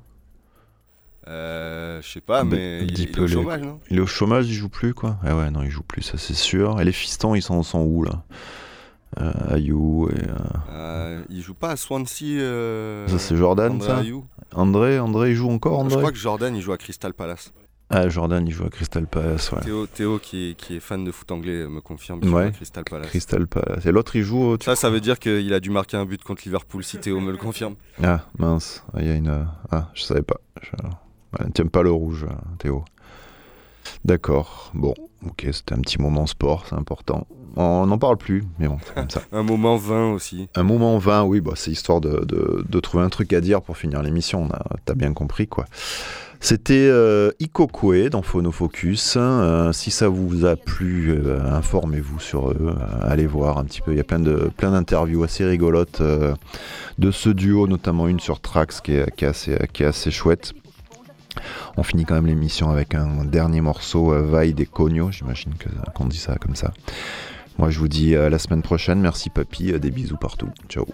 Euh, 1.29 2.01
je 2.03 2.09
sais 2.09 2.21
pas, 2.21 2.43
Bah, 2.45 2.51
mais 2.57 2.85
il, 2.85 3.03
est 3.03 3.19
au 3.19 3.27
les- 3.27 3.33
chômage, 3.35 3.61
non? 3.61 3.81
Il 3.91 3.99
est 3.99 4.01
au 4.01 4.07
chômage, 4.07 4.47
il 4.49 4.55
joue 4.55 4.69
plus 4.69 4.95
quoi 4.95 5.19
Ah 5.23 5.37
ouais, 5.37 5.51
non, 5.51 5.63
il 5.63 5.71
joue 5.71 5.83
plus, 5.83 6.03
ça 6.03 6.17
c'est 6.19 6.35
sûr. 6.35 6.81
Et 6.81 6.85
les 6.85 6.93
fistons, 6.93 7.35
ils 7.35 7.43
sont, 7.43 7.63
sont 7.63 7.81
où 7.83 8.03
là? 8.05 8.23
Euh, 9.21 9.55
Ayou 9.55 10.09
et. 10.11 10.15
euh, 10.15 10.35
Euh, 10.71 11.23
Il 11.29 11.43
joue 11.43 11.55
pas 11.55 11.71
à 11.71 11.77
Swansea. 11.77 13.09
Ça, 13.09 13.19
c'est 13.19 13.37
Jordan, 13.37 13.73
André 13.73 13.87
ça? 13.87 14.03
André, 14.55 14.99
André, 14.99 15.31
il 15.31 15.37
joue 15.37 15.51
encore, 15.51 15.81
Je 15.81 15.85
André? 15.87 15.99
crois 15.99 16.13
que 16.13 16.19
Jordan, 16.19 16.55
il 16.57 16.63
joue 16.63 16.73
à 16.73 16.79
Crystal 16.79 17.13
Palace. 17.13 17.53
Ah, 17.89 18.09
Jordan, 18.09 18.45
il 18.47 18.53
joue 18.53 18.65
à 18.65 18.69
Crystal 18.69 19.07
Palace, 19.07 19.53
ouais. 19.53 19.61
Théo, 19.61 19.87
Théo 19.87 20.19
qui, 20.19 20.51
est, 20.51 20.55
qui 20.55 20.75
est 20.77 20.81
fan 20.81 21.05
de 21.05 21.13
foot 21.13 21.31
anglais, 21.31 21.69
me 21.69 21.81
confirme 21.81 22.19
qu'il 22.21 22.31
joue 22.31 22.35
Ouais. 22.37 22.47
à 22.47 22.51
Crystal 22.51 22.83
Palace. 22.85 23.09
Crystal 23.09 23.47
Palace. 23.47 23.87
Et 23.87 23.93
l'autre, 23.93 24.17
il 24.17 24.23
joue. 24.23 24.43
au- 24.43 24.57
Ça, 24.61 24.75
ça 24.75 24.91
veut 24.91 25.01
dire 25.01 25.21
qu'il 25.21 25.53
a 25.55 25.61
dû 25.61 25.71
marquer 25.71 25.97
un 25.97 26.05
but 26.05 26.23
contre 26.25 26.43
Liverpool 26.45 26.83
si 26.83 26.99
Théo 26.99 27.21
me 27.21 27.31
le 27.31 27.37
confirme. 27.39 27.77
Ah, 28.03 28.23
mince. 28.39 28.83
Ah, 28.93 28.99
Il 29.03 29.07
y 29.07 29.11
a 29.11 29.15
une. 29.15 29.29
euh, 29.29 29.45
Ah, 29.71 29.89
je 29.95 30.03
savais 30.03 30.23
pas. 30.23 30.37
Je... 30.63 30.71
Ouais, 31.39 31.51
T'aimes 31.55 31.71
pas 31.71 31.83
le 31.83 31.93
rouge, 31.93 32.25
euh, 32.29 32.35
Théo. 32.59 32.85
D'accord. 34.05 34.71
Bon, 34.75 34.95
ok, 35.25 35.47
c'était 35.53 35.75
un 35.75 35.81
petit 35.81 36.01
moment 36.01 36.27
sport, 36.27 36.67
c'est 36.69 36.75
important. 36.75 37.27
On 37.57 37.87
n'en 37.87 37.99
parle 37.99 38.17
plus, 38.19 38.45
mais 38.59 38.69
bon, 38.69 38.79
c'est 38.85 38.95
comme 38.95 39.09
ça. 39.09 39.23
Un 39.33 39.43
moment 39.43 39.77
20 39.77 40.13
aussi. 40.13 40.49
Un 40.55 40.63
moment 40.63 40.99
20, 40.99 41.23
oui, 41.25 41.41
bah, 41.41 41.53
c'est 41.57 41.71
histoire 41.71 42.01
de, 42.03 42.25
de- 42.25 42.65
de 42.69 42.81
trouver 42.81 43.03
un 43.05 43.09
truc 43.09 43.33
à 43.33 43.41
dire 43.41 43.63
pour 43.63 43.79
finir 43.79 44.03
l'émission. 44.03 44.49
T'as 44.85 44.95
bien 44.95 45.13
compris, 45.15 45.47
quoi. 45.47 45.65
C'était 46.41 46.89
euh, 46.91 47.31
Ikokwe 47.41 48.09
dans 48.11 48.23
Phonofocus. 48.23 49.17
Euh, 49.17 49.73
si 49.73 49.91
ça 49.91 50.09
vous 50.09 50.45
a 50.45 50.57
plu, 50.57 51.11
euh, 51.11 51.41
informez-vous 51.53 52.21
sur 52.21 52.51
eux. 52.51 52.77
allez 53.03 53.27
voir 53.27 53.59
un 53.59 53.65
petit 53.65 53.81
peu. 53.81 53.93
Il 53.93 53.97
y 53.97 54.01
a 54.01 54.05
plein 54.05 54.21
de 54.21 54.51
plein 54.57 54.71
d'interviews 54.71 55.23
assez 55.25 55.45
rigolotes 55.45 56.01
euh, 56.01 56.35
de 56.99 57.11
ce 57.11 57.31
duo, 57.31 57.67
notamment 57.67 58.09
une 58.09 58.21
sur 58.21 58.41
Trax 58.41 58.81
qui 58.81 58.93
est, 58.93 59.23
assez, 59.23 60.11
chouette. 60.11 60.53
On 61.77 61.83
finit 61.83 62.05
quand 62.05 62.15
même 62.15 62.27
l'émission 62.27 62.71
avec 62.71 62.95
un 62.95 63.25
dernier 63.25 63.61
morceau, 63.61 64.07
Vaille 64.07 64.55
des 64.55 64.67
Cognos. 64.67 65.13
J'imagine 65.13 65.53
qu'on 65.95 66.07
dit 66.07 66.17
ça 66.17 66.37
comme 66.41 66.57
ça. 66.57 66.73
Moi, 67.59 67.71
je 67.71 67.79
vous 67.79 67.89
dis 67.89 68.17
à 68.17 68.29
la 68.29 68.39
semaine 68.39 68.63
prochaine. 68.63 69.01
Merci, 69.01 69.31
papy. 69.31 69.79
Des 69.79 69.91
bisous 69.91 70.17
partout. 70.17 70.49
Ciao. 70.69 70.87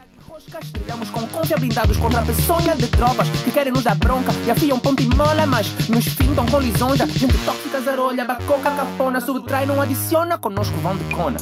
Castigamos 0.50 1.10
com 1.10 1.26
confiança 1.28 1.60
blindados 1.60 1.96
contra 1.96 2.20
a 2.20 2.24
peçonha 2.24 2.76
de 2.76 2.86
tropas 2.88 3.28
que 3.28 3.50
querem 3.50 3.72
nos 3.72 3.84
dar 3.84 3.94
bronca 3.94 4.32
e 4.46 4.50
afiam 4.50 4.78
ponto 4.78 5.02
e 5.02 5.06
mola, 5.06 5.46
mas 5.46 5.66
nos 5.88 6.04
fintam 6.04 6.46
com 6.46 6.58
lisonja. 6.58 7.06
Gente 7.06 7.36
tóxica, 7.44 7.80
zarolha, 7.80 8.24
bacoca, 8.24 8.70
capona, 8.70 9.20
subtrai, 9.20 9.66
não 9.66 9.80
adiciona, 9.80 10.38
conosco 10.38 10.76
vão 10.78 10.96
de 10.96 11.04
cona. 11.14 11.38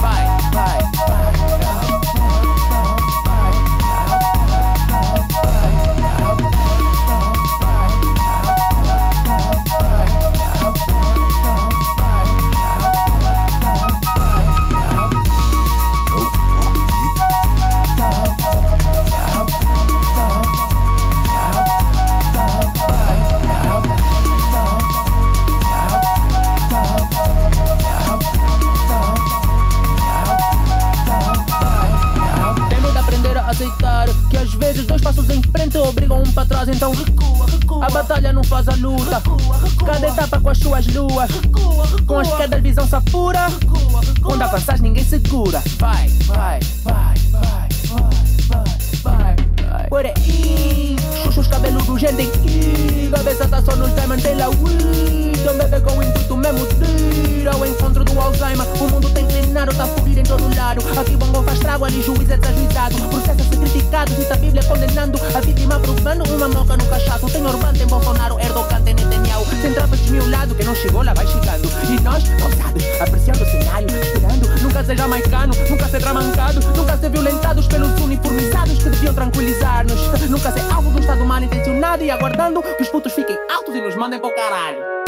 Vai, 0.00 0.24
vai, 0.52 0.78
vai. 1.08 1.15
A 33.46 33.50
aceitar 33.50 34.08
que 34.28 34.36
às 34.36 34.52
vezes 34.54 34.84
dois 34.84 35.00
passos 35.00 35.30
em 35.30 35.40
frente 35.40 35.78
obrigam 35.78 36.20
um 36.20 36.32
para 36.32 36.46
trás, 36.46 36.68
então 36.68 36.92
recua, 36.92 37.46
recua. 37.46 37.86
A 37.86 37.90
batalha 37.90 38.32
não 38.32 38.42
faz 38.42 38.68
a 38.68 38.74
luta. 38.74 39.22
Cada 39.84 40.08
etapa 40.08 40.40
com 40.40 40.50
as 40.50 40.58
suas 40.58 40.86
luas. 40.88 41.30
Com 42.06 42.18
as 42.18 42.36
quedas, 42.36 42.60
visão 42.60 42.86
se 42.88 42.96
apura. 42.96 43.46
Quando 44.20 44.42
avanças, 44.42 44.80
ninguém 44.80 45.04
segura. 45.04 45.62
Vai, 45.78 46.08
vai, 46.24 46.60
vai, 46.82 47.14
vai, 47.30 47.68
vai, 48.48 48.64
vai, 49.02 49.36
vai. 49.70 49.88
Por 49.88 50.04
aí, 50.04 50.96
chuchos 51.22 51.46
cabeludos, 51.46 52.00
gente 52.00 52.22
em 52.22 53.05
tá 53.48 53.62
só 53.62 53.76
nos 53.76 53.94
diamond, 53.94 54.22
tem 54.22 54.36
lá 54.36 54.48
weed 54.48 55.48
Um 55.48 55.58
bebê 55.58 55.80
com 55.80 56.02
intuito 56.02 56.36
mesmo 56.36 56.66
de 56.66 57.40
ir 57.40 57.48
ao 57.48 57.64
encontro 57.66 58.04
do 58.04 58.20
Alzheimer. 58.20 58.66
O 58.80 58.90
mundo 58.90 59.08
tem 59.10 59.24
inclinado, 59.24 59.74
tá 59.74 59.86
fugir 59.86 60.18
em 60.18 60.22
todo 60.22 60.42
lado. 60.56 60.82
Aqui 60.98 61.16
bongo 61.16 61.42
faz 61.42 61.58
trago, 61.58 61.84
ali 61.84 62.02
juiz 62.02 62.30
é 62.30 62.36
desajuizado 62.36 63.16
ser 63.48 63.58
criticado, 63.58 64.12
cita 64.12 64.34
a 64.34 64.36
Bíblia 64.36 64.62
condenando. 64.64 65.18
A 65.34 65.40
vítima 65.40 65.78
provando 65.78 66.28
uma 66.30 66.48
moca 66.48 66.76
no 66.76 66.86
cachaço 66.86 67.26
Tem 67.26 67.44
Orbán, 67.46 67.72
tem 67.72 67.86
Bolsonaro, 67.86 68.38
Erdogan, 68.40 68.80
tem 68.82 68.94
Netanyahu. 68.94 69.44
Tem 69.62 69.72
trapa 69.72 69.96
desmiolado, 69.96 70.54
que 70.54 70.64
não 70.64 70.74
chegou 70.74 71.02
lá 71.02 71.14
vai 71.14 71.26
chegando. 71.26 71.68
E 71.90 72.00
nós, 72.02 72.24
ousados, 72.42 72.84
apreciando 73.00 73.42
o 73.42 73.46
cenário 73.46 73.88
Esperando, 73.96 74.55
nunca 74.76 74.84
ser 74.84 74.96
jamaicano, 74.98 75.54
nunca 75.70 75.88
ser 75.88 76.00
dramancado 76.00 76.60
Nunca 76.76 76.98
ser 76.98 77.10
violentados 77.10 77.66
pelos 77.66 77.98
uniformizados 78.00 78.82
Que 78.82 78.90
deviam 78.90 79.14
tranquilizar-nos. 79.14 79.98
Nunca 80.28 80.52
ser 80.52 80.70
alvo 80.70 80.90
de 80.90 80.96
um 80.96 81.00
estado 81.00 81.24
mal 81.24 81.42
intencionado 81.42 82.04
E 82.04 82.10
aguardando 82.10 82.62
que 82.62 82.82
os 82.82 82.88
putos 82.88 83.12
fiquem 83.14 83.38
altos 83.50 83.74
e 83.74 83.80
nos 83.80 83.96
mandem 83.96 84.20
pro 84.20 84.34
caralho 84.34 85.05